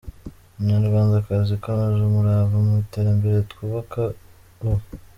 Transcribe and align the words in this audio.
“Munyarwandakazi, 0.55 1.53
komeza 1.63 2.01
umurava 2.09 2.57
mu 2.65 2.73
iterambere 2.83 3.37
twubake 3.51 4.03
u 4.73 4.73